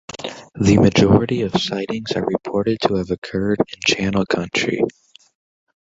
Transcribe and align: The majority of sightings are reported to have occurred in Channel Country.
The 0.55 0.77
majority 0.79 1.43
of 1.43 1.53
sightings 1.61 2.13
are 2.13 2.25
reported 2.25 2.79
to 2.87 2.95
have 2.95 3.11
occurred 3.11 3.59
in 3.59 3.79
Channel 3.85 4.25
Country. 4.25 4.81